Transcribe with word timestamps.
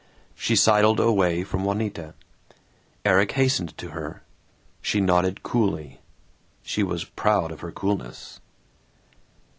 She 0.33 0.55
sidled 0.55 0.99
away 0.99 1.43
from 1.43 1.63
Juanita. 1.63 2.15
Erik 3.05 3.33
hastened 3.33 3.77
to 3.77 3.89
her. 3.89 4.23
She 4.81 4.99
nodded 4.99 5.43
coolly 5.43 5.99
(she 6.63 6.81
was 6.81 7.05
proud 7.05 7.51
of 7.51 7.59
her 7.61 7.71
coolness). 7.71 8.39